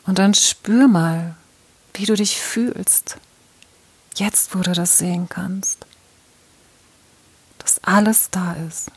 Und 0.08 0.18
dann 0.18 0.32
spür 0.32 0.88
mal, 0.88 1.36
wie 1.92 2.06
du 2.06 2.14
dich 2.14 2.40
fühlst, 2.40 3.18
jetzt 4.16 4.54
wo 4.54 4.60
du 4.60 4.72
das 4.72 4.96
sehen 4.96 5.28
kannst, 5.28 5.84
dass 7.58 7.84
alles 7.84 8.30
da 8.30 8.54
ist. 8.54 8.90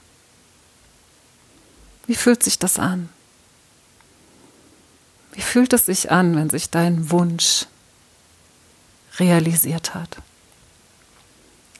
Wie 2.07 2.15
fühlt 2.15 2.41
sich 2.41 2.59
das 2.59 2.79
an? 2.79 3.09
Wie 5.33 5.41
fühlt 5.41 5.73
es 5.73 5.87
sich 5.87 6.11
an, 6.11 6.37
wenn 6.37 6.49
sich 6.49 6.69
dein 6.69 7.11
Wunsch 7.11 7.65
realisiert 9.19 9.93
hat? 9.93 10.15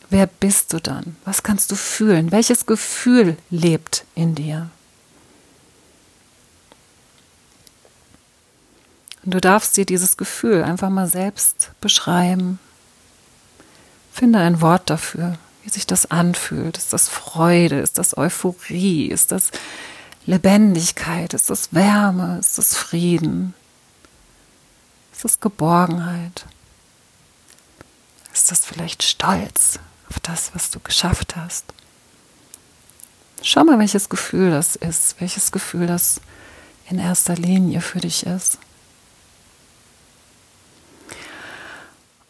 Wer 0.10 0.28
bist 0.28 0.74
du 0.74 0.82
dann? 0.82 1.16
Was 1.24 1.42
kannst 1.42 1.72
du 1.72 1.78
fühlen? 1.78 2.34
Welches 2.34 2.66
Gefühl 2.66 3.38
lebt 3.50 4.04
in 4.14 4.36
dir? 4.36 4.70
Und 9.24 9.34
du 9.34 9.42
darfst 9.42 9.78
dir 9.78 9.86
dieses 9.86 10.18
Gefühl 10.18 10.64
einfach 10.64 10.90
mal 10.90 11.08
selbst 11.08 11.72
beschreiben. 11.80 12.60
Finde 14.12 14.40
ein 14.40 14.62
Wort 14.62 14.90
dafür, 14.90 15.38
wie 15.64 15.70
sich 15.70 15.86
das 15.86 16.10
anfühlt. 16.10 16.78
Ist 16.78 16.92
das 16.94 17.08
Freude? 17.08 17.80
Ist 17.80 17.98
das 17.98 18.18
Euphorie? 18.18 19.08
Ist 19.08 19.32
das 19.32 19.52
Lebendigkeit? 20.26 21.34
Ist 21.34 21.50
das 21.50 21.74
Wärme? 21.74 22.40
Ist 22.40 22.58
das 22.58 22.76
Frieden? 22.76 23.54
Ist 25.14 25.24
das 25.24 25.40
Geborgenheit? 25.40 26.46
Ist 28.34 28.50
das 28.50 28.66
vielleicht 28.66 29.04
Stolz 29.04 29.80
auf 30.10 30.20
das, 30.20 30.52
was 30.56 30.72
du 30.72 30.80
geschafft 30.80 31.36
hast? 31.36 31.66
Schau 33.44 33.64
mal, 33.64 33.80
welches 33.80 34.10
Gefühl 34.10 34.52
das 34.52 34.76
ist, 34.76 35.20
welches 35.20 35.52
Gefühl 35.52 35.88
das 35.88 36.22
in 36.90 37.00
erster 37.00 37.36
Linie 37.36 37.82
für 37.82 38.00
dich 38.00 38.26
ist. 38.26 38.58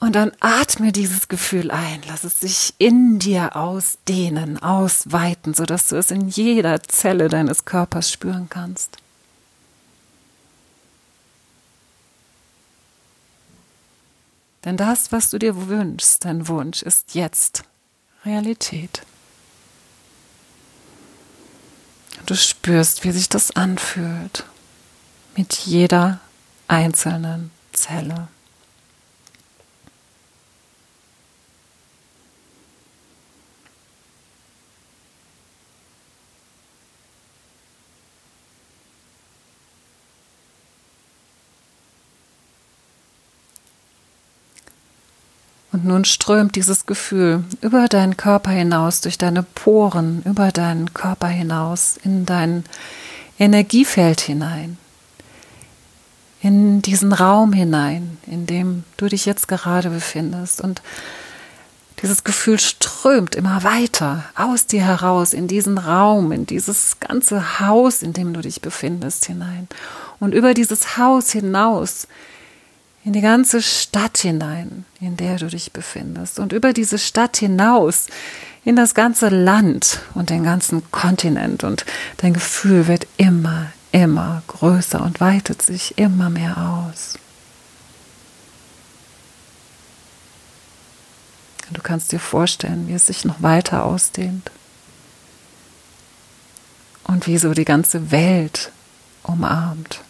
Und 0.01 0.13
dann 0.13 0.31
atme 0.39 0.91
dieses 0.91 1.27
Gefühl 1.27 1.69
ein, 1.69 2.01
lass 2.07 2.23
es 2.23 2.39
sich 2.39 2.73
in 2.79 3.19
dir 3.19 3.55
ausdehnen, 3.55 4.57
ausweiten, 4.61 5.53
sodass 5.53 5.89
du 5.89 5.95
es 5.95 6.09
in 6.09 6.27
jeder 6.27 6.81
Zelle 6.81 7.27
deines 7.29 7.65
Körpers 7.65 8.11
spüren 8.11 8.47
kannst. 8.49 8.97
Denn 14.65 14.75
das, 14.75 15.11
was 15.11 15.29
du 15.29 15.37
dir 15.37 15.67
wünschst, 15.67 16.25
dein 16.25 16.47
Wunsch, 16.47 16.81
ist 16.81 17.13
jetzt 17.13 17.63
Realität. 18.25 19.03
Du 22.25 22.35
spürst, 22.35 23.03
wie 23.03 23.11
sich 23.11 23.29
das 23.29 23.55
anfühlt 23.55 24.45
mit 25.35 25.53
jeder 25.53 26.19
einzelnen 26.67 27.51
Zelle. 27.71 28.29
Und 45.81 45.87
nun 45.87 46.05
strömt 46.05 46.55
dieses 46.55 46.85
Gefühl 46.85 47.43
über 47.61 47.87
deinen 47.87 48.15
Körper 48.15 48.51
hinaus, 48.51 49.01
durch 49.01 49.17
deine 49.17 49.41
Poren, 49.41 50.21
über 50.25 50.51
deinen 50.51 50.93
Körper 50.93 51.27
hinaus, 51.27 51.97
in 52.03 52.27
dein 52.27 52.65
Energiefeld 53.39 54.21
hinein, 54.21 54.77
in 56.43 56.83
diesen 56.83 57.13
Raum 57.13 57.51
hinein, 57.51 58.19
in 58.27 58.45
dem 58.45 58.83
du 58.97 59.07
dich 59.07 59.25
jetzt 59.25 59.47
gerade 59.47 59.89
befindest. 59.89 60.61
Und 60.61 60.83
dieses 62.03 62.23
Gefühl 62.23 62.59
strömt 62.59 63.33
immer 63.33 63.63
weiter 63.63 64.25
aus 64.35 64.67
dir 64.67 64.83
heraus, 64.83 65.33
in 65.33 65.47
diesen 65.47 65.79
Raum, 65.79 66.31
in 66.31 66.45
dieses 66.45 66.99
ganze 66.99 67.59
Haus, 67.59 68.03
in 68.03 68.13
dem 68.13 68.33
du 68.33 68.41
dich 68.41 68.61
befindest, 68.61 69.25
hinein. 69.25 69.67
Und 70.19 70.35
über 70.35 70.53
dieses 70.53 70.99
Haus 70.99 71.31
hinaus 71.31 72.07
in 73.03 73.13
die 73.13 73.21
ganze 73.21 73.61
Stadt 73.61 74.19
hinein, 74.19 74.85
in 74.99 75.17
der 75.17 75.37
du 75.37 75.47
dich 75.47 75.71
befindest. 75.71 76.39
Und 76.39 76.53
über 76.53 76.73
diese 76.73 76.99
Stadt 76.99 77.37
hinaus 77.37 78.07
in 78.63 78.75
das 78.75 78.93
ganze 78.93 79.29
Land 79.29 80.01
und 80.13 80.29
den 80.29 80.43
ganzen 80.43 80.89
Kontinent. 80.91 81.63
Und 81.63 81.85
dein 82.17 82.33
Gefühl 82.33 82.87
wird 82.87 83.07
immer, 83.17 83.71
immer 83.91 84.43
größer 84.47 85.01
und 85.01 85.19
weitet 85.19 85.61
sich 85.61 85.97
immer 85.97 86.29
mehr 86.29 86.57
aus. 86.57 87.17
Du 91.71 91.81
kannst 91.81 92.11
dir 92.11 92.19
vorstellen, 92.19 92.89
wie 92.89 92.93
es 92.93 93.07
sich 93.07 93.23
noch 93.23 93.41
weiter 93.41 93.85
ausdehnt. 93.85 94.51
Und 97.05 97.27
wie 97.27 97.37
so 97.37 97.53
die 97.53 97.65
ganze 97.65 98.11
Welt 98.11 98.71
umarmt 99.23 100.01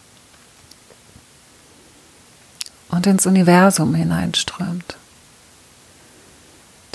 und 2.91 3.07
ins 3.07 3.25
Universum 3.25 3.95
hineinströmt. 3.95 4.97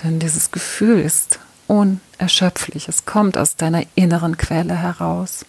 Denn 0.03 0.21
dieses 0.21 0.51
Gefühl 0.51 1.01
ist 1.01 1.41
unerschöpflich, 1.67 2.89
es 2.89 3.07
kommt 3.07 3.37
aus 3.37 3.57
deiner 3.57 3.83
inneren 3.95 4.37
Quelle 4.37 4.77
heraus. 4.77 5.45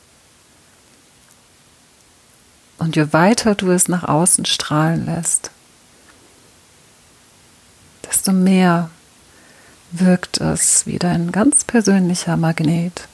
Und 2.79 2.95
je 2.95 3.11
weiter 3.11 3.55
du 3.55 3.71
es 3.71 3.87
nach 3.87 4.03
außen 4.03 4.45
strahlen 4.45 5.05
lässt, 5.05 5.51
desto 8.09 8.31
mehr 8.31 8.89
wirkt 9.91 10.39
es 10.39 10.85
wie 10.85 10.99
dein 10.99 11.31
ganz 11.31 11.63
persönlicher 11.63 12.37
Magnet, 12.37 13.07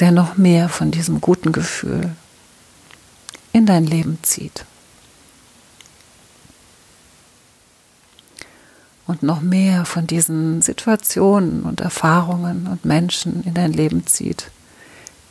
der 0.00 0.10
noch 0.10 0.36
mehr 0.36 0.68
von 0.68 0.90
diesem 0.90 1.20
guten 1.20 1.52
Gefühl 1.52 2.14
in 3.52 3.66
dein 3.66 3.86
Leben 3.86 4.18
zieht. 4.22 4.64
Und 9.06 9.22
noch 9.22 9.40
mehr 9.40 9.84
von 9.84 10.06
diesen 10.06 10.62
Situationen 10.62 11.62
und 11.62 11.80
Erfahrungen 11.80 12.66
und 12.66 12.84
Menschen 12.84 13.44
in 13.44 13.54
dein 13.54 13.72
Leben 13.72 14.06
zieht, 14.06 14.50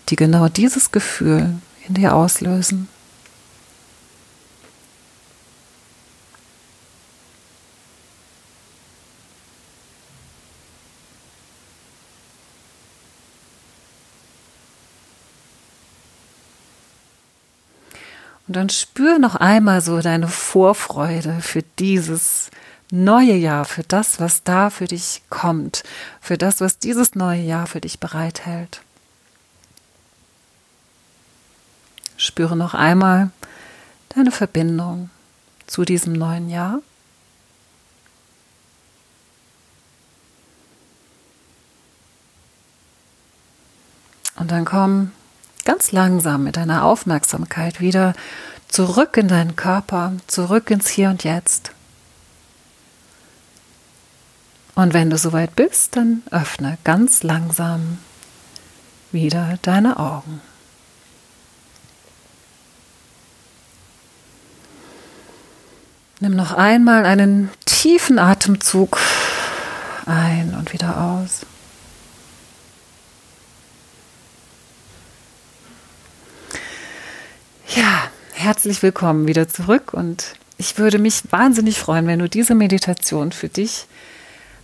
die 0.09 0.15
genau 0.15 0.47
dieses 0.47 0.91
Gefühl 0.91 1.55
in 1.87 1.95
dir 1.95 2.15
auslösen. 2.15 2.87
Und 18.47 18.55
dann 18.55 18.69
spür 18.69 19.17
noch 19.17 19.35
einmal 19.35 19.81
so 19.81 19.99
deine 20.01 20.27
Vorfreude 20.27 21.39
für 21.41 21.63
dieses 21.79 22.51
neue 23.03 23.33
Jahr, 23.35 23.65
für 23.65 23.83
das, 23.83 24.19
was 24.19 24.43
da 24.43 24.69
für 24.69 24.85
dich 24.85 25.21
kommt, 25.29 25.83
für 26.21 26.37
das, 26.37 26.61
was 26.61 26.79
dieses 26.79 27.15
neue 27.15 27.41
Jahr 27.41 27.67
für 27.67 27.81
dich 27.81 27.99
bereithält. 27.99 28.81
Spüre 32.17 32.55
noch 32.55 32.73
einmal 32.73 33.29
deine 34.15 34.31
Verbindung 34.31 35.09
zu 35.67 35.83
diesem 35.83 36.13
neuen 36.13 36.49
Jahr. 36.49 36.79
Und 44.37 44.51
dann 44.51 44.65
komm 44.65 45.11
ganz 45.65 45.91
langsam 45.91 46.43
mit 46.43 46.57
deiner 46.57 46.83
Aufmerksamkeit 46.83 47.79
wieder 47.81 48.13
zurück 48.67 49.17
in 49.17 49.27
deinen 49.27 49.55
Körper, 49.55 50.13
zurück 50.27 50.69
ins 50.69 50.87
Hier 50.89 51.09
und 51.09 51.23
Jetzt. 51.23 51.71
Und 54.75 54.93
wenn 54.93 55.09
du 55.09 55.17
soweit 55.17 55.55
bist, 55.55 55.95
dann 55.95 56.21
öffne 56.31 56.77
ganz 56.83 57.23
langsam 57.23 57.97
wieder 59.13 59.57
deine 59.61 59.97
Augen. 59.97 60.41
Nimm 66.19 66.35
noch 66.35 66.53
einmal 66.53 67.05
einen 67.05 67.49
tiefen 67.65 68.19
Atemzug 68.19 68.99
ein 70.05 70.53
und 70.57 70.73
wieder 70.73 71.01
aus. 71.01 71.45
Ja, 77.75 78.09
herzlich 78.33 78.81
willkommen 78.83 79.27
wieder 79.27 79.47
zurück 79.47 79.93
und 79.93 80.35
ich 80.57 80.77
würde 80.77 80.99
mich 80.99 81.23
wahnsinnig 81.31 81.79
freuen, 81.79 82.07
wenn 82.07 82.19
du 82.19 82.29
diese 82.29 82.55
Meditation 82.55 83.31
für 83.31 83.49
dich 83.49 83.87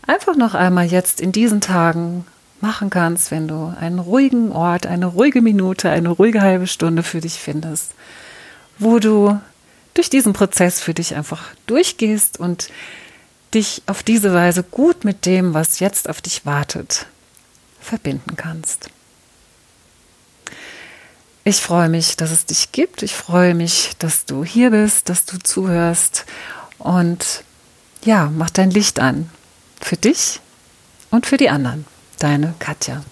einfach 0.06 0.36
noch 0.36 0.54
einmal 0.54 0.86
jetzt 0.86 1.22
in 1.22 1.32
diesen 1.32 1.62
Tagen 1.62 2.26
machen 2.62 2.90
kannst, 2.90 3.32
wenn 3.32 3.48
du 3.48 3.74
einen 3.80 4.00
ruhigen 4.00 4.52
Ort, 4.52 4.86
eine 4.86 5.08
ruhige 5.08 5.42
Minute, 5.42 5.90
eine 5.90 6.10
ruhige 6.10 6.42
halbe 6.42 6.68
Stunde 6.68 7.04
für 7.04 7.22
dich 7.22 7.40
findest, 7.40 7.94
wo 8.78 9.00
du 9.00 9.40
durch 9.94 10.10
diesen 10.10 10.34
Prozess 10.34 10.80
für 10.80 10.94
dich 10.94 11.16
einfach 11.16 11.44
durchgehst 11.66 12.40
und 12.40 12.70
dich 13.54 13.82
auf 13.88 14.04
diese 14.04 14.34
Weise 14.34 14.64
gut 14.64 15.04
mit 15.04 15.26
dem, 15.26 15.54
was 15.54 15.80
jetzt 15.80 16.10
auf 16.10 16.22
dich 16.22 16.46
wartet, 16.46 17.08
verbinden 17.82 18.36
kannst. 18.36 18.90
Ich 21.44 21.58
freue 21.58 21.90
mich, 21.90 22.16
dass 22.18 22.32
es 22.32 22.46
dich 22.46 22.72
gibt. 22.72 23.02
Ich 23.02 23.16
freue 23.16 23.56
mich, 23.56 23.92
dass 23.98 24.26
du 24.26 24.44
hier 24.44 24.70
bist, 24.70 25.10
dass 25.10 25.26
du 25.26 25.40
zuhörst. 25.40 26.26
Und 26.78 27.44
ja, 28.04 28.32
mach 28.36 28.52
dein 28.52 28.70
Licht 28.70 29.00
an. 29.00 29.30
Für 29.82 29.98
dich 29.98 30.40
und 31.10 31.26
für 31.26 31.38
die 31.38 31.50
anderen. 31.50 31.86
Deine 32.20 32.54
Katja. 32.60 33.04